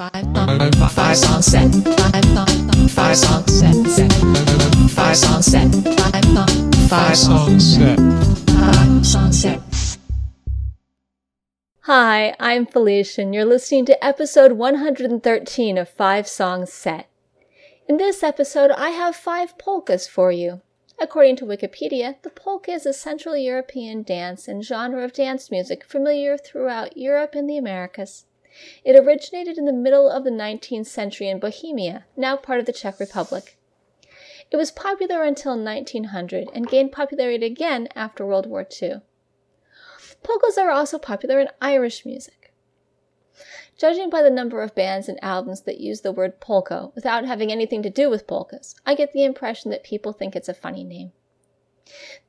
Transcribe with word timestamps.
Five 0.00 0.14
set. 0.14 0.64
Five 0.76 0.92
five 0.92 1.16
song 1.18 1.42
set. 1.42 1.74
set. 3.86 4.12
Five 4.88 5.16
set. 5.18 5.68
Five 5.68 6.24
five 6.88 7.16
song 7.18 7.60
set. 7.60 7.98
Five 8.48 9.06
song 9.06 9.30
set. 9.30 9.60
Hi, 11.80 12.34
I'm 12.40 12.64
Felicia, 12.64 13.20
and 13.20 13.34
you're 13.34 13.44
listening 13.44 13.84
to 13.84 14.02
episode 14.02 14.52
113 14.52 15.76
of 15.76 15.90
Five 15.90 16.26
Songs 16.26 16.72
Set. 16.72 17.06
In 17.86 17.98
this 17.98 18.22
episode, 18.22 18.70
I 18.70 18.90
have 18.90 19.14
five 19.14 19.58
polkas 19.58 20.08
for 20.08 20.32
you. 20.32 20.62
According 20.98 21.36
to 21.36 21.44
Wikipedia, 21.44 22.14
the 22.22 22.30
polka 22.30 22.72
is 22.72 22.86
a 22.86 22.94
Central 22.94 23.36
European 23.36 24.02
dance 24.02 24.48
and 24.48 24.64
genre 24.64 25.04
of 25.04 25.12
dance 25.12 25.50
music 25.50 25.84
familiar 25.84 26.38
throughout 26.38 26.96
Europe 26.96 27.34
and 27.34 27.50
the 27.50 27.58
Americas. 27.58 28.24
It 28.84 28.98
originated 28.98 29.58
in 29.58 29.64
the 29.64 29.72
middle 29.72 30.10
of 30.10 30.24
the 30.24 30.30
19th 30.30 30.86
century 30.86 31.28
in 31.28 31.38
Bohemia, 31.38 32.06
now 32.16 32.36
part 32.36 32.60
of 32.60 32.66
the 32.66 32.72
Czech 32.72 32.98
Republic. 32.98 33.56
It 34.50 34.56
was 34.56 34.70
popular 34.70 35.22
until 35.22 35.56
1900 35.56 36.48
and 36.52 36.68
gained 36.68 36.90
popularity 36.90 37.46
again 37.46 37.88
after 37.94 38.26
World 38.26 38.46
War 38.46 38.66
II. 38.82 39.02
Polkas 40.22 40.58
are 40.58 40.70
also 40.70 40.98
popular 40.98 41.40
in 41.40 41.48
Irish 41.60 42.04
music. 42.04 42.52
Judging 43.78 44.10
by 44.10 44.22
the 44.22 44.30
number 44.30 44.60
of 44.60 44.74
bands 44.74 45.08
and 45.08 45.18
albums 45.22 45.62
that 45.62 45.80
use 45.80 46.02
the 46.02 46.12
word 46.12 46.40
polka 46.40 46.90
without 46.94 47.24
having 47.24 47.50
anything 47.50 47.82
to 47.82 47.88
do 47.88 48.10
with 48.10 48.26
polkas, 48.26 48.74
I 48.84 48.94
get 48.94 49.12
the 49.12 49.24
impression 49.24 49.70
that 49.70 49.84
people 49.84 50.12
think 50.12 50.34
it's 50.36 50.48
a 50.48 50.54
funny 50.54 50.84
name. 50.84 51.12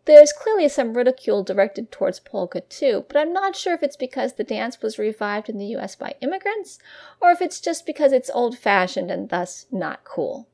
There's 0.06 0.34
clearly 0.34 0.68
some 0.68 0.96
ridicule 0.96 1.44
directed 1.44 1.92
towards 1.92 2.20
polka 2.20 2.62
too, 2.62 3.06
but 3.08 3.18
I'm 3.18 3.32
not 3.32 3.56
sure 3.56 3.74
if 3.74 3.84
it's 3.84 3.96
because 3.96 4.34
the 4.34 4.44
dance 4.44 4.82
was 4.82 4.98
revived 4.98 5.50
in 5.50 5.58
the 5.58 5.76
US 5.78 5.96
by 5.96 6.16
immigrants 6.22 6.80
or 7.22 7.32
if 7.32 7.42
it's 7.42 7.60
just 7.60 7.86
because 7.86 8.12
it's 8.12 8.30
old 8.32 8.58
fashioned 8.58 9.12
and 9.12 9.30
thus 9.30 9.68
not 9.72 10.04
cool. 10.04 10.48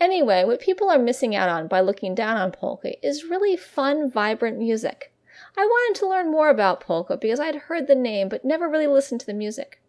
Anyway, 0.00 0.44
what 0.44 0.60
people 0.60 0.90
are 0.90 0.98
missing 0.98 1.34
out 1.34 1.48
on 1.48 1.68
by 1.68 1.80
looking 1.80 2.14
down 2.14 2.36
on 2.36 2.50
polka 2.52 2.94
is 3.06 3.24
really 3.24 3.56
fun, 3.56 4.10
vibrant 4.10 4.58
music. 4.58 5.12
I 5.56 5.64
wanted 5.64 5.98
to 6.00 6.08
learn 6.08 6.30
more 6.30 6.50
about 6.50 6.80
polka 6.80 7.16
because 7.16 7.40
I'd 7.40 7.54
heard 7.54 7.86
the 7.86 7.94
name 7.94 8.28
but 8.28 8.44
never 8.44 8.68
really 8.68 8.86
listened 8.86 9.20
to 9.20 9.26
the 9.26 9.34
music. 9.34 9.80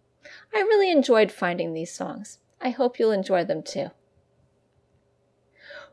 I 0.54 0.60
really 0.60 0.92
enjoyed 0.92 1.32
finding 1.32 1.74
these 1.74 1.92
songs. 1.92 2.40
I 2.62 2.70
hope 2.70 3.00
you'll 3.00 3.12
enjoy 3.12 3.46
them 3.46 3.64
too. 3.64 3.92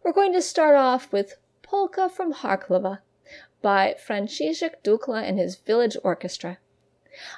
We're 0.02 0.12
going 0.12 0.32
to 0.34 0.42
start 0.42 0.76
off 0.76 1.12
with 1.12 1.36
Polka 1.66 2.08
from 2.08 2.32
Harklava 2.32 3.00
by 3.60 3.96
Franciszek 3.98 4.84
Dukla 4.84 5.22
and 5.24 5.36
his 5.36 5.56
Village 5.56 5.96
Orchestra. 6.04 6.58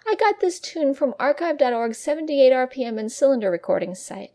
I 0.07 0.17
got 0.17 0.41
this 0.41 0.61
tune 0.61 0.93
from 0.93 1.15
archive.org's 1.19 1.97
78 1.97 2.53
RPM 2.53 2.99
and 2.99 3.11
cylinder 3.11 3.51
recording 3.51 3.95
site. 3.95 4.33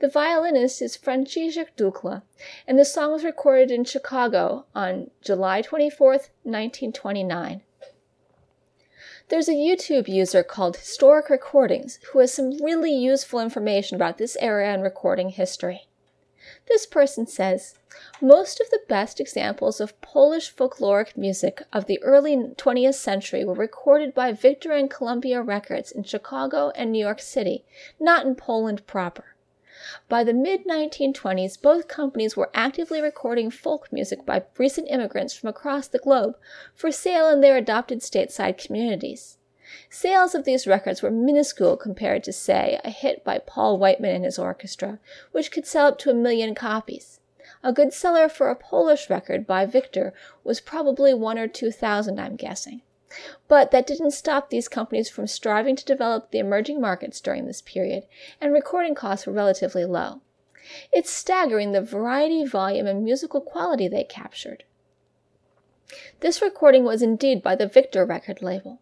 The 0.00 0.08
violinist 0.08 0.82
is 0.82 0.96
Franciszek 0.96 1.68
Dukla, 1.76 2.22
and 2.66 2.78
the 2.78 2.84
song 2.84 3.12
was 3.12 3.22
recorded 3.22 3.70
in 3.70 3.84
Chicago 3.84 4.66
on 4.74 5.10
July 5.22 5.62
24, 5.62 6.10
1929. 6.42 7.62
There's 9.28 9.48
a 9.48 9.52
YouTube 9.52 10.08
user 10.08 10.42
called 10.42 10.76
Historic 10.76 11.30
Recordings 11.30 12.00
who 12.12 12.18
has 12.18 12.34
some 12.34 12.62
really 12.62 12.92
useful 12.92 13.38
information 13.38 13.94
about 13.94 14.18
this 14.18 14.36
era 14.40 14.74
in 14.74 14.80
recording 14.80 15.28
history. 15.28 15.86
This 16.68 16.86
person 16.86 17.26
says 17.26 17.74
most 18.20 18.60
of 18.60 18.70
the 18.70 18.80
best 18.88 19.20
examples 19.20 19.80
of 19.80 20.00
Polish 20.00 20.54
folkloric 20.54 21.16
music 21.16 21.62
of 21.72 21.86
the 21.86 22.02
early 22.02 22.36
20th 22.36 22.94
century 22.94 23.44
were 23.44 23.54
recorded 23.54 24.14
by 24.14 24.32
Victor 24.32 24.72
and 24.72 24.90
Columbia 24.90 25.42
Records 25.42 25.92
in 25.92 26.04
Chicago 26.04 26.70
and 26.74 26.90
New 26.90 26.98
York 26.98 27.20
City, 27.20 27.64
not 28.00 28.26
in 28.26 28.34
Poland 28.34 28.86
proper. 28.86 29.34
By 30.08 30.24
the 30.24 30.32
mid 30.32 30.64
1920s, 30.64 31.60
both 31.60 31.88
companies 31.88 32.36
were 32.36 32.50
actively 32.54 33.00
recording 33.00 33.50
folk 33.50 33.92
music 33.92 34.24
by 34.24 34.44
recent 34.56 34.88
immigrants 34.88 35.34
from 35.34 35.48
across 35.48 35.88
the 35.88 35.98
globe 35.98 36.36
for 36.74 36.92
sale 36.92 37.28
in 37.28 37.40
their 37.40 37.56
adopted 37.56 38.00
stateside 38.00 38.58
communities. 38.58 39.38
Sales 39.90 40.34
of 40.34 40.44
these 40.44 40.66
records 40.66 41.02
were 41.02 41.10
minuscule 41.10 41.76
compared 41.76 42.24
to, 42.24 42.32
say, 42.32 42.80
a 42.84 42.90
hit 42.90 43.24
by 43.24 43.38
Paul 43.38 43.78
Whiteman 43.78 44.14
and 44.14 44.24
his 44.24 44.38
orchestra, 44.38 44.98
which 45.32 45.50
could 45.50 45.66
sell 45.66 45.86
up 45.86 45.98
to 45.98 46.10
a 46.10 46.14
million 46.14 46.54
copies. 46.54 47.20
A 47.62 47.72
good 47.72 47.92
seller 47.92 48.28
for 48.28 48.50
a 48.50 48.56
Polish 48.56 49.08
record 49.08 49.46
by 49.46 49.66
Victor 49.66 50.12
was 50.42 50.60
probably 50.60 51.14
one 51.14 51.38
or 51.38 51.48
two 51.48 51.70
thousand, 51.70 52.18
I'm 52.20 52.36
guessing. 52.36 52.82
But 53.46 53.70
that 53.70 53.86
didn't 53.86 54.12
stop 54.12 54.50
these 54.50 54.68
companies 54.68 55.10
from 55.10 55.26
striving 55.26 55.76
to 55.76 55.84
develop 55.84 56.30
the 56.30 56.38
emerging 56.38 56.80
markets 56.80 57.20
during 57.20 57.46
this 57.46 57.60
period, 57.60 58.04
and 58.40 58.52
recording 58.52 58.94
costs 58.94 59.26
were 59.26 59.32
relatively 59.32 59.84
low. 59.84 60.22
It's 60.92 61.10
staggering 61.10 61.72
the 61.72 61.82
variety, 61.82 62.44
volume, 62.44 62.86
and 62.86 63.04
musical 63.04 63.40
quality 63.40 63.86
they 63.86 64.04
captured. 64.04 64.64
This 66.20 66.40
recording 66.40 66.84
was 66.84 67.02
indeed 67.02 67.42
by 67.42 67.54
the 67.54 67.66
Victor 67.66 68.06
record 68.06 68.40
label. 68.40 68.80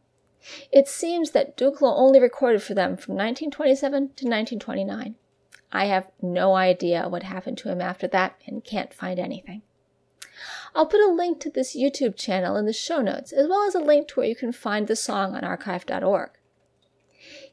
It 0.73 0.89
seems 0.89 1.33
that 1.33 1.57
Dukla 1.57 1.93
only 1.97 2.21
recorded 2.21 2.63
for 2.63 2.75
them 2.75 2.97
from 2.97 3.15
1927 3.15 3.93
to 3.93 4.05
1929. 4.05 5.15
I 5.73 5.85
have 5.87 6.11
no 6.21 6.55
idea 6.55 7.09
what 7.09 7.23
happened 7.23 7.59
to 7.59 7.71
him 7.71 7.81
after 7.81 8.09
that 8.09 8.41
and 8.47 8.65
can't 8.65 8.93
find 8.93 9.19
anything. 9.19 9.63
I'll 10.75 10.87
put 10.87 11.01
a 11.01 11.13
link 11.13 11.41
to 11.41 11.51
this 11.51 11.77
YouTube 11.77 12.17
channel 12.17 12.57
in 12.57 12.67
the 12.67 12.73
show 12.73 13.01
notes, 13.01 13.33
as 13.33 13.47
well 13.47 13.67
as 13.67 13.75
a 13.75 13.81
link 13.81 14.09
to 14.09 14.15
where 14.17 14.29
you 14.29 14.37
can 14.37 14.53
find 14.53 14.87
the 14.87 14.97
song 14.97 15.35
on 15.35 15.45
archive.org. 15.45 16.31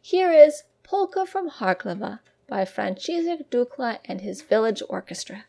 Here 0.01 0.31
is 0.31 0.63
Polka 0.83 1.25
from 1.25 1.49
Harklava 1.49 2.19
by 2.47 2.63
Franciszek 2.63 3.49
Dukla 3.49 3.99
and 4.05 4.21
his 4.21 4.41
Village 4.41 4.81
Orchestra. 4.87 5.45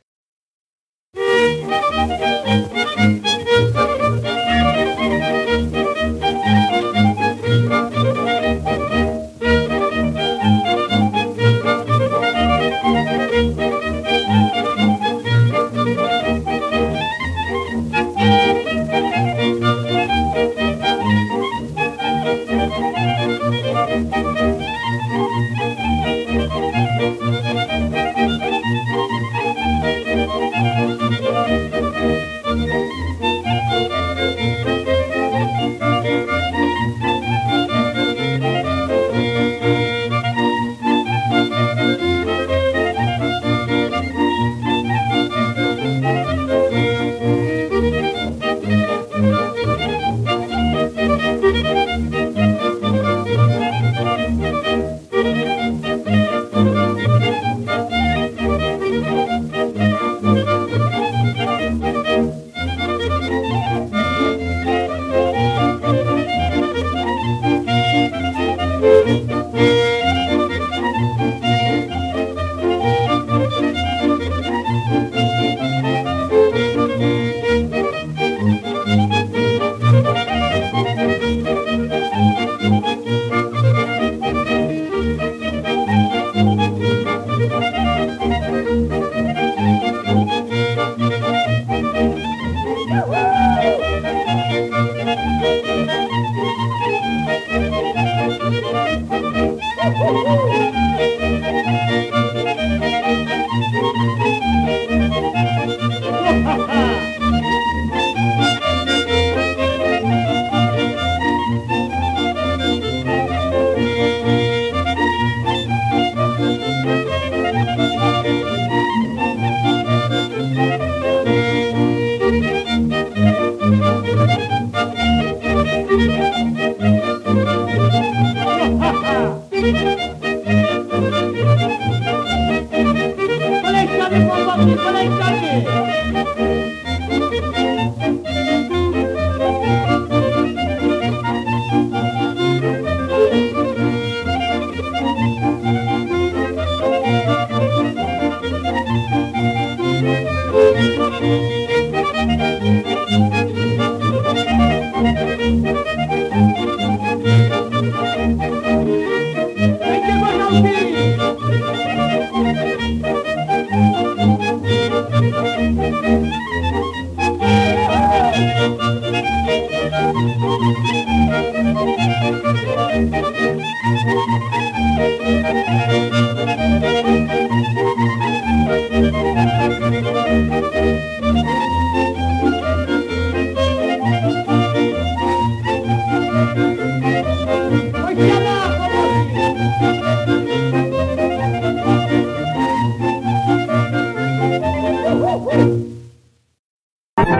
We 197.28 197.34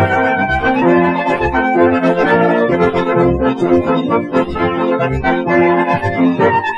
just 6.37 6.78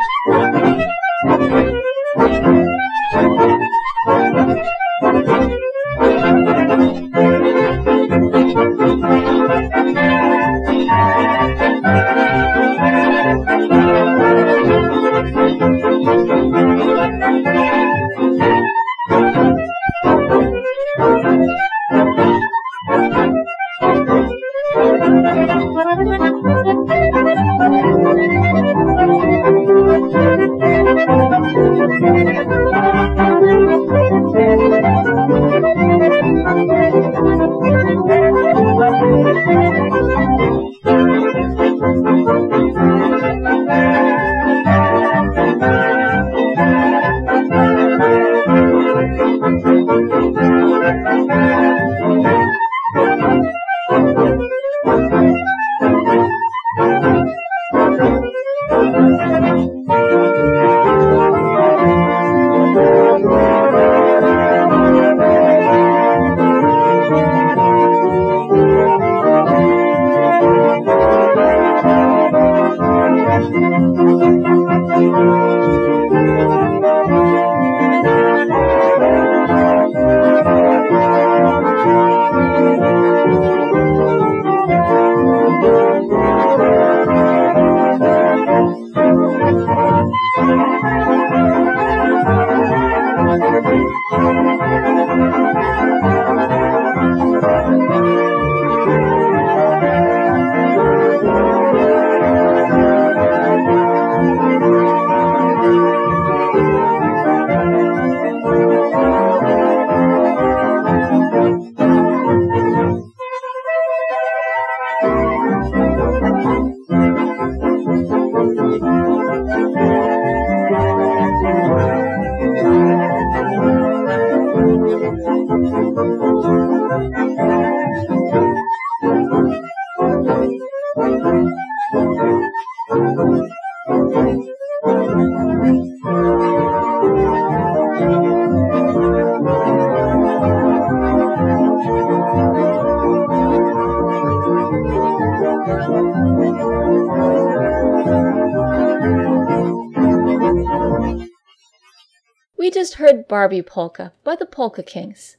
Barbie 153.12 153.62
Polka 153.62 154.12
by 154.24 154.36
the 154.36 154.46
Polka 154.46 154.82
Kings. 154.82 155.36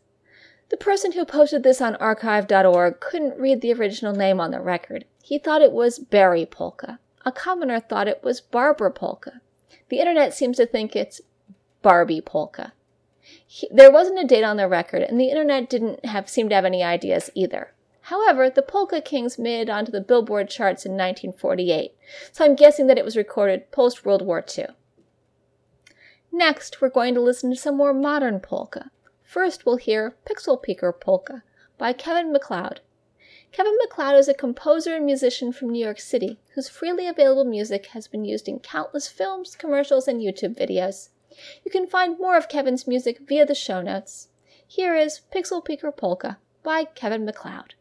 The 0.69 0.77
person 0.77 1.11
who 1.11 1.25
posted 1.25 1.63
this 1.63 1.81
on 1.81 1.95
archive.org 1.97 2.99
couldn't 2.99 3.39
read 3.39 3.61
the 3.61 3.73
original 3.73 4.13
name 4.13 4.39
on 4.39 4.51
the 4.51 4.61
record. 4.61 5.05
He 5.21 5.37
thought 5.37 5.61
it 5.61 5.71
was 5.71 5.99
Barry 5.99 6.45
Polka. 6.45 6.99
A 7.25 7.31
commoner 7.31 7.79
thought 7.79 8.07
it 8.07 8.23
was 8.23 8.41
Barbara 8.41 8.91
Polka. 8.91 9.41
The 9.89 9.99
internet 9.99 10.33
seems 10.33 10.57
to 10.57 10.65
think 10.65 10.95
it's 10.95 11.21
Barbie 11.81 12.21
Polka. 12.21 12.73
He, 13.45 13.67
there 13.71 13.91
wasn't 13.91 14.19
a 14.19 14.27
date 14.27 14.43
on 14.43 14.57
the 14.57 14.67
record, 14.67 15.01
and 15.01 15.19
the 15.19 15.29
internet 15.29 15.69
didn't 15.69 16.05
have 16.05 16.29
seem 16.29 16.49
to 16.49 16.55
have 16.55 16.65
any 16.65 16.83
ideas 16.83 17.29
either. 17.35 17.73
However, 18.05 18.49
the 18.49 18.61
Polka 18.61 19.01
Kings 19.01 19.37
made 19.37 19.61
it 19.61 19.69
onto 19.69 19.91
the 19.91 20.01
Billboard 20.01 20.49
charts 20.49 20.85
in 20.85 20.93
1948, 20.93 21.93
so 22.31 22.43
I'm 22.43 22.55
guessing 22.55 22.87
that 22.87 22.97
it 22.97 23.05
was 23.05 23.15
recorded 23.15 23.71
post 23.71 24.05
World 24.05 24.21
War 24.21 24.43
II. 24.57 24.67
Next, 26.31 26.79
we're 26.79 26.89
going 26.89 27.13
to 27.15 27.21
listen 27.21 27.49
to 27.49 27.57
some 27.57 27.75
more 27.75 27.93
modern 27.93 28.39
polka. 28.39 28.89
First, 29.21 29.65
we'll 29.65 29.77
hear 29.77 30.15
Pixel 30.25 30.63
Peeker 30.63 30.93
Polka 30.97 31.43
by 31.77 31.91
Kevin 31.91 32.31
MacLeod. 32.31 32.79
Kevin 33.51 33.77
MacLeod 33.81 34.15
is 34.15 34.29
a 34.29 34.33
composer 34.33 34.95
and 34.95 35.05
musician 35.05 35.51
from 35.51 35.71
New 35.71 35.83
York 35.83 35.99
City 35.99 36.39
whose 36.55 36.69
freely 36.69 37.05
available 37.05 37.43
music 37.43 37.87
has 37.87 38.07
been 38.07 38.23
used 38.23 38.47
in 38.47 38.59
countless 38.59 39.09
films, 39.09 39.57
commercials, 39.57 40.07
and 40.07 40.21
YouTube 40.21 40.57
videos. 40.57 41.09
You 41.65 41.71
can 41.71 41.85
find 41.85 42.17
more 42.17 42.37
of 42.37 42.47
Kevin's 42.47 42.87
music 42.87 43.19
via 43.27 43.45
the 43.45 43.55
show 43.55 43.81
notes. 43.81 44.29
Here 44.65 44.95
is 44.95 45.21
Pixel 45.35 45.65
Peeker 45.65 45.95
Polka 45.95 46.37
by 46.63 46.85
Kevin 46.85 47.25
MacLeod. 47.25 47.73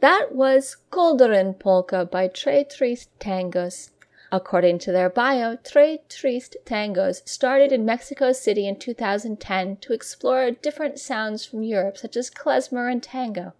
That 0.00 0.34
was 0.34 0.78
Golderin 0.90 1.58
Polka 1.58 2.06
by 2.06 2.26
Tres 2.28 2.74
Triste 2.74 3.10
Tangos. 3.20 3.90
According 4.32 4.78
to 4.78 4.92
their 4.92 5.10
bio, 5.10 5.56
Tres 5.62 5.98
Triste 6.08 6.56
Tangos 6.64 7.20
started 7.28 7.70
in 7.70 7.84
Mexico 7.84 8.32
City 8.32 8.66
in 8.66 8.76
2010 8.76 9.76
to 9.76 9.92
explore 9.92 10.50
different 10.52 10.98
sounds 10.98 11.44
from 11.44 11.62
Europe, 11.62 11.98
such 11.98 12.16
as 12.16 12.30
klezmer 12.30 12.90
and 12.90 13.02
tango. 13.02 13.52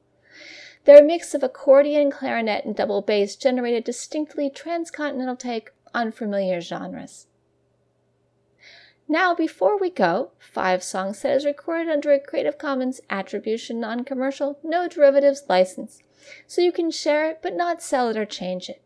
Their 0.87 1.05
mix 1.05 1.35
of 1.35 1.43
accordion, 1.43 2.11
clarinet, 2.11 2.65
and 2.65 2.75
double 2.75 3.03
bass 3.03 3.37
generated 3.37 3.85
distinctly 3.85 4.49
transcontinental 4.49 5.37
take 5.37 5.73
on 5.93 6.11
familiar 6.11 6.63
genres. 6.63 7.27
Now, 9.11 9.35
before 9.35 9.77
we 9.77 9.91
go, 9.91 10.31
Five 10.39 10.85
Song 10.85 11.15
Set 11.15 11.39
is 11.39 11.45
recorded 11.45 11.89
under 11.89 12.13
a 12.13 12.21
Creative 12.21 12.57
Commons 12.57 13.01
Attribution 13.11 13.81
Non 13.81 14.05
Commercial, 14.05 14.61
No 14.63 14.87
Derivatives 14.87 15.43
license 15.49 16.01
so 16.47 16.61
you 16.61 16.71
can 16.71 16.93
share 16.93 17.29
it 17.29 17.41
but 17.43 17.57
not 17.57 17.83
sell 17.83 18.09
it 18.09 18.17
or 18.17 18.25
change 18.25 18.69
it. 18.69 18.81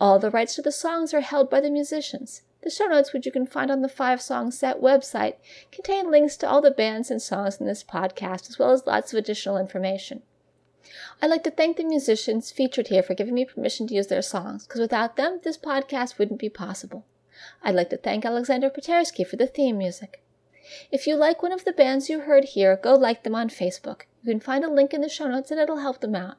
All 0.00 0.18
the 0.18 0.32
rights 0.32 0.56
to 0.56 0.62
the 0.62 0.72
songs 0.72 1.14
are 1.14 1.20
held 1.20 1.48
by 1.48 1.60
the 1.60 1.70
musicians. 1.70 2.42
The 2.62 2.70
show 2.70 2.86
notes, 2.86 3.12
which 3.12 3.24
you 3.24 3.30
can 3.30 3.46
find 3.46 3.70
on 3.70 3.82
the 3.82 3.88
Five 3.88 4.20
Song 4.20 4.50
Set 4.50 4.80
website, 4.80 5.36
contain 5.70 6.10
links 6.10 6.36
to 6.38 6.48
all 6.48 6.60
the 6.60 6.72
bands 6.72 7.08
and 7.08 7.22
songs 7.22 7.60
in 7.60 7.68
this 7.68 7.84
podcast, 7.84 8.50
as 8.50 8.58
well 8.58 8.72
as 8.72 8.84
lots 8.84 9.12
of 9.12 9.18
additional 9.20 9.58
information. 9.58 10.22
I'd 11.22 11.30
like 11.30 11.44
to 11.44 11.52
thank 11.52 11.76
the 11.76 11.84
musicians 11.84 12.50
featured 12.50 12.88
here 12.88 13.04
for 13.04 13.14
giving 13.14 13.34
me 13.34 13.44
permission 13.44 13.86
to 13.86 13.94
use 13.94 14.08
their 14.08 14.22
songs, 14.22 14.66
because 14.66 14.80
without 14.80 15.14
them, 15.14 15.38
this 15.44 15.56
podcast 15.56 16.18
wouldn't 16.18 16.40
be 16.40 16.48
possible. 16.48 17.04
I'd 17.62 17.74
like 17.74 17.90
to 17.90 17.96
thank 17.96 18.24
Alexander 18.24 18.70
Patersky 18.70 19.26
for 19.26 19.36
the 19.36 19.46
theme 19.46 19.78
music. 19.78 20.22
If 20.90 21.06
you 21.06 21.16
like 21.16 21.42
one 21.42 21.52
of 21.52 21.64
the 21.64 21.72
bands 21.72 22.08
you 22.08 22.20
heard 22.20 22.44
here, 22.44 22.76
go 22.76 22.94
like 22.94 23.22
them 23.22 23.34
on 23.34 23.48
Facebook. 23.48 24.02
You 24.22 24.32
can 24.32 24.40
find 24.40 24.64
a 24.64 24.70
link 24.70 24.92
in 24.92 25.00
the 25.00 25.08
show 25.08 25.28
notes 25.28 25.50
and 25.50 25.60
it'll 25.60 25.78
help 25.78 26.00
them 26.00 26.14
out. 26.14 26.36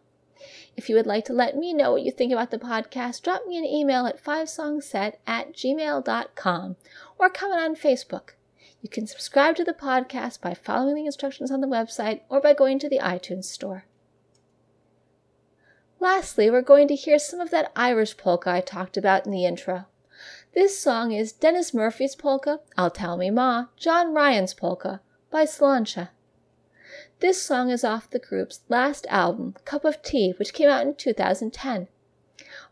If 0.75 0.89
you 0.89 0.95
would 0.95 1.07
like 1.07 1.25
to 1.25 1.33
let 1.33 1.57
me 1.57 1.73
know 1.73 1.91
what 1.91 2.03
you 2.03 2.11
think 2.11 2.31
about 2.31 2.51
the 2.51 2.59
podcast, 2.59 3.23
drop 3.23 3.47
me 3.47 3.57
an 3.57 3.65
email 3.65 4.05
at 4.05 4.23
fivesongset 4.23 5.15
at 5.25 5.53
gmail.com 5.53 6.75
or 7.17 7.29
comment 7.29 7.61
on 7.61 7.75
Facebook. 7.75 8.31
You 8.81 8.89
can 8.89 9.07
subscribe 9.07 9.55
to 9.55 9.63
the 9.63 9.73
podcast 9.73 10.41
by 10.41 10.53
following 10.53 10.95
the 10.95 11.05
instructions 11.05 11.49
on 11.49 11.61
the 11.61 11.67
website 11.67 12.21
or 12.29 12.39
by 12.39 12.53
going 12.53 12.79
to 12.79 12.89
the 12.89 12.99
iTunes 12.99 13.45
store. 13.45 13.85
Lastly, 15.99 16.51
we're 16.51 16.61
going 16.61 16.87
to 16.89 16.95
hear 16.95 17.17
some 17.17 17.39
of 17.39 17.49
that 17.49 17.71
Irish 17.75 18.17
polka 18.17 18.51
I 18.51 18.61
talked 18.61 18.97
about 18.97 19.25
in 19.25 19.31
the 19.31 19.45
intro. 19.45 19.85
This 20.57 20.79
song 20.79 21.11
is 21.11 21.33
Dennis 21.33 21.71
Murphy's 21.71 22.15
polka, 22.15 22.61
I'll 22.75 22.89
Tell 22.89 23.15
Me 23.15 23.29
Ma, 23.29 23.67
John 23.75 24.15
Ryan's 24.15 24.55
polka 24.55 25.01
by 25.29 25.45
Sláinte. 25.45 26.09
This 27.19 27.39
song 27.39 27.69
is 27.69 27.83
off 27.83 28.09
the 28.09 28.17
group's 28.17 28.61
last 28.67 29.05
album, 29.07 29.53
Cup 29.65 29.85
of 29.85 30.01
Tea, 30.01 30.33
which 30.39 30.55
came 30.55 30.67
out 30.67 30.81
in 30.81 30.95
2010. 30.95 31.87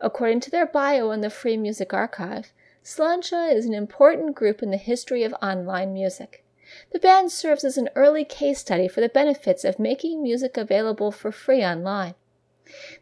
According 0.02 0.40
to 0.40 0.50
their 0.50 0.66
bio 0.66 1.12
in 1.12 1.22
the 1.22 1.30
Free 1.30 1.58
Music 1.58 1.94
Archive, 1.94 2.52
Sláinte 2.84 3.54
is 3.54 3.68
an 3.68 3.76
important 3.76 4.36
group 4.36 4.64
in 4.64 4.72
the 4.72 4.78
history 4.78 5.24
of 5.24 5.36
online 5.40 5.94
music. 5.94 6.44
The 6.92 6.98
band 6.98 7.32
serves 7.32 7.64
as 7.64 7.78
an 7.78 7.90
early 7.96 8.26
case 8.26 8.58
study 8.58 8.88
for 8.88 9.02
the 9.02 9.10
benefits 9.10 9.64
of 9.64 9.78
making 9.78 10.24
music 10.24 10.58
available 10.58 11.12
for 11.12 11.32
free 11.32 11.64
online. 11.64 12.16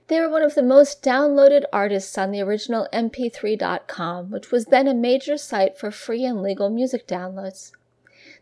They 0.07 0.19
were 0.19 0.29
one 0.29 0.43
of 0.43 0.55
the 0.55 0.63
most 0.63 1.01
downloaded 1.01 1.63
artists 1.71 2.17
on 2.17 2.31
the 2.31 2.41
original 2.41 2.87
mp3.com, 2.91 4.31
which 4.31 4.51
was 4.51 4.65
then 4.65 4.87
a 4.87 4.93
major 4.93 5.37
site 5.37 5.77
for 5.77 5.91
free 5.91 6.25
and 6.25 6.41
legal 6.41 6.69
music 6.69 7.07
downloads. 7.07 7.71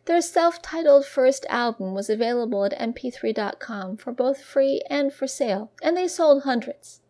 Their 0.06 0.22
self 0.22 0.62
titled 0.62 1.06
first 1.06 1.46
album 1.48 1.94
was 1.94 2.10
available 2.10 2.66
at 2.66 2.78
mp3.com 2.78 3.98
for 3.98 4.12
both 4.12 4.42
free 4.42 4.82
and 4.90 5.14
for 5.14 5.28
sale, 5.28 5.72
and 5.84 5.96
they 5.96 6.08
sold 6.08 6.44
hundreds. 6.44 7.02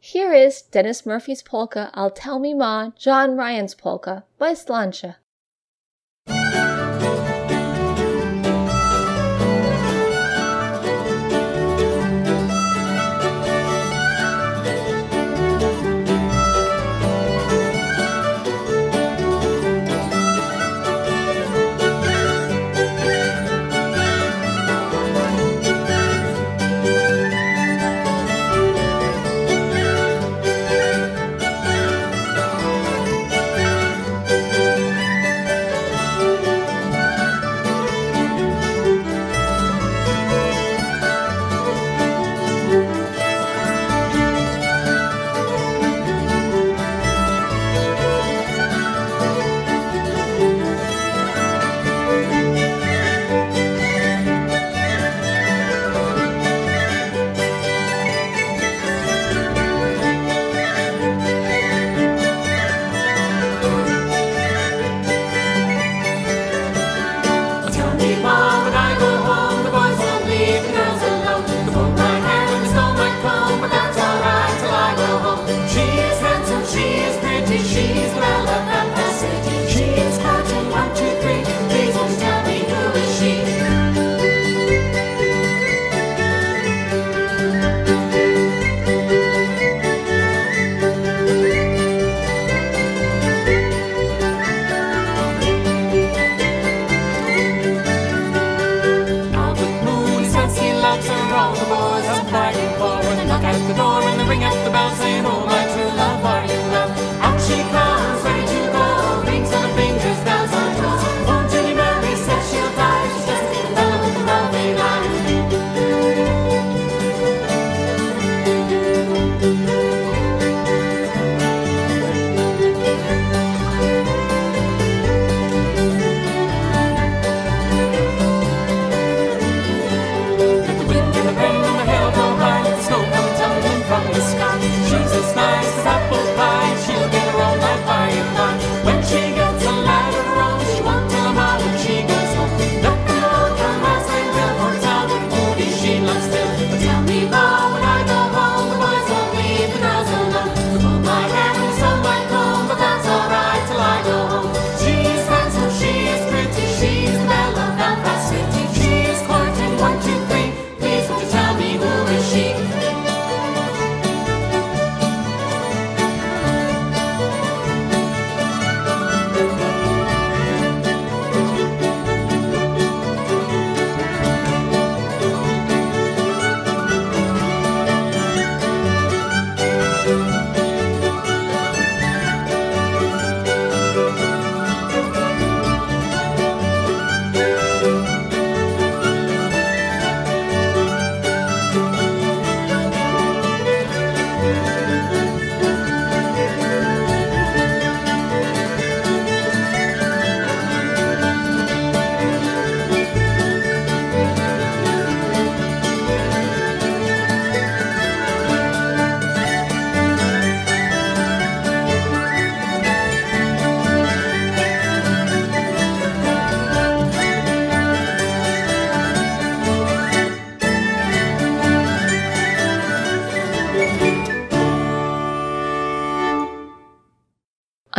Here 0.00 0.32
is 0.32 0.62
Dennis 0.62 1.04
Murphy's 1.04 1.42
polka, 1.42 1.90
I'll 1.94 2.10
Tell 2.10 2.38
Me 2.38 2.54
Ma, 2.54 2.90
John 2.96 3.36
Ryan's 3.36 3.74
polka 3.74 4.24
by 4.38 4.52
Sláinte. 4.52 5.16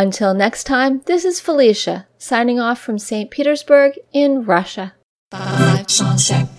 Until 0.05 0.35
next 0.35 0.65
time, 0.65 1.01
this 1.07 1.25
is 1.25 1.39
Felicia, 1.39 2.05
signing 2.19 2.59
off 2.59 2.79
from 2.79 2.99
St. 2.99 3.31
Petersburg 3.31 3.93
in 4.13 4.45
Russia. 4.45 4.93
Five. 5.31 6.54